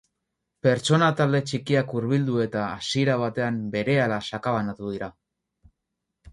Pertsona 0.67 1.09
talde 1.19 1.41
txikiak 1.51 1.93
hurbildu 1.99 2.41
eta, 2.47 2.65
hasiera 2.79 3.19
batean, 3.27 3.61
berehala 3.79 4.21
sakabanatu 4.33 4.93
dira. 4.99 5.15